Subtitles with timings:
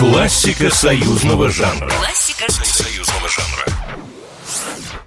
[0.00, 1.90] Классика союзного жанра.
[1.90, 3.66] Классика союзного жанра.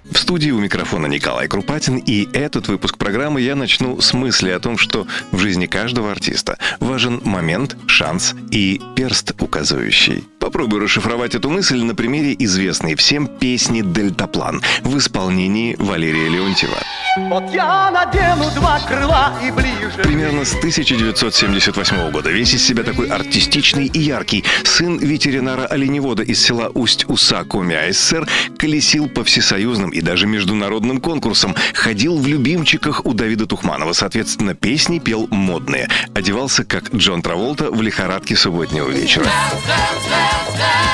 [0.04, 4.60] В студии у микрофона Николай Крупатин, и этот выпуск программы я начну с мысли о
[4.60, 10.22] том, что в жизни каждого артиста важен момент, шанс и перст указывающий.
[10.38, 16.78] Попробую расшифровать эту мысль на примере известной всем песни «Дельтаплан» в исполнении Валерия Леонтьева.
[17.16, 20.02] Вот я надену два крыла и ближе.
[20.02, 22.30] Примерно с 1978 года.
[22.30, 24.44] Весь из себя такой артистичный и яркий.
[24.64, 28.26] Сын ветеринара-оленевода из села Усть-Уса Коми АССР
[28.58, 34.98] колесил по всесоюзным и даже международным конкурсам, ходил в любимчиках у Давида Тухманова, соответственно, песни
[34.98, 39.26] пел модные, одевался как Джон Траволта в лихорадке субботнего вечера.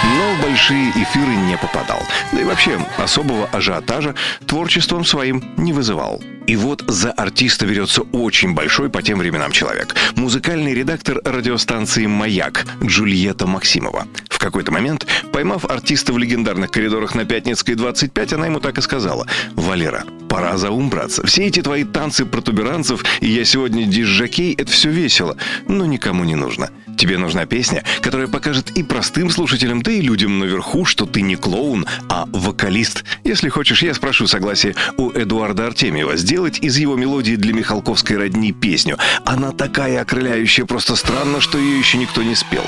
[0.02, 2.02] Но в большие эфиры не попадал.
[2.32, 4.14] Да и вообще особого ажиотажа
[4.46, 6.22] творчеством своим не вызывал.
[6.46, 9.94] И вот за артиста берется очень большой по тем временам человек.
[10.16, 14.08] Музыкальный редактор радиостанции «Маяк» Джульетта Максимова.
[14.28, 18.82] В какой-то момент, поймав артиста в легендарных коридорах на Пятницкой 25, она ему так и
[18.82, 19.26] сказала.
[19.54, 21.26] «Валера, пора за ум браться.
[21.26, 26.36] Все эти твои танцы протуберанцев и я сегодня дизжакей— это все весело, но никому не
[26.36, 26.70] нужно.
[26.96, 31.34] Тебе нужна песня, которая покажет и простым слушателям, да и людям наверху, что ты не
[31.34, 33.04] клоун, а вокалист.
[33.24, 38.52] Если хочешь, я спрошу согласие у Эдуарда Артемьева сделать из его мелодии для Михалковской родни
[38.52, 38.98] песню.
[39.24, 42.64] Она такая окрыляющая, просто странно, что ее еще никто не спел.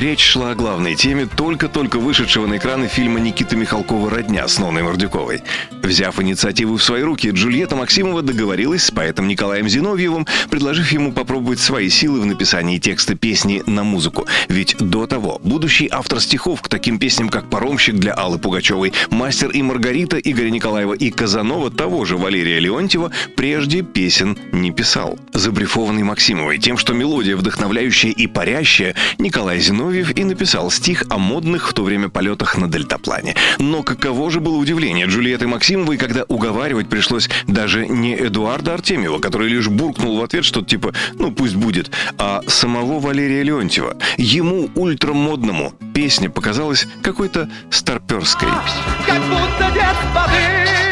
[0.00, 4.82] Речь шла о главной теме только-только вышедшего на экраны фильма Никиты Михалкова «Родня» с Ноной
[4.82, 5.42] Мордюковой.
[5.82, 11.60] Взяв инициативу в свои руки, Джульетта Максимова договорилась с поэтом Николаем Зиновьевым, предложив ему попробовать
[11.60, 14.26] свои силы в написании текста песни на музыку.
[14.48, 19.50] Ведь до того будущий автор стихов к таким песням, как «Паромщик» для Аллы Пугачевой, «Мастер
[19.50, 25.18] и Маргарита» Игоря Николаева и «Казанова» того же Валерия Леонтьева прежде песен не писал.
[25.34, 31.18] Забрифованный Максимовой тем, что мелодия вдохновляющая и парящая, Николай Зиновьев Зиновьев и написал стих о
[31.18, 33.34] модных в то время полетах на дельтаплане.
[33.58, 39.48] Но каково же было удивление Джульетты Максимовой, когда уговаривать пришлось даже не Эдуарда Артемьева, который
[39.48, 43.96] лишь буркнул в ответ что-то типа «ну пусть будет», а самого Валерия Леонтьева.
[44.16, 48.48] Ему, ультрамодному, песня показалась какой-то старперской.
[49.06, 50.89] Как будто детство дым.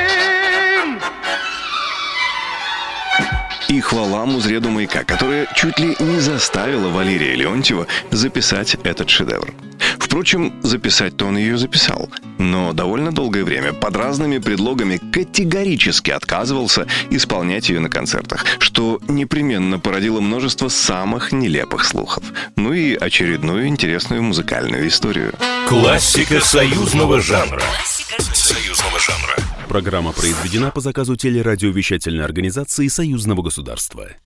[3.79, 9.55] И хвала музреду маяка, которая чуть ли не заставила Валерия Леонтьева записать этот шедевр.
[10.01, 17.69] Впрочем, записать-то он ее записал, но довольно долгое время под разными предлогами категорически отказывался исполнять
[17.69, 22.25] ее на концертах, что непременно породило множество самых нелепых слухов.
[22.57, 25.35] Ну и очередную интересную музыкальную историю.
[25.69, 27.61] Классика союзного жанра.
[27.61, 28.21] Классика
[28.79, 29.37] Союзного жанра.
[29.69, 34.09] Программа произведена по заказу телерадиовещательной организации Союзного государства.